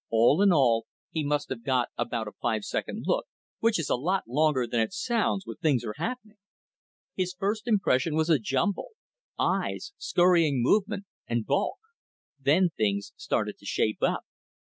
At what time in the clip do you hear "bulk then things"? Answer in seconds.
11.45-13.13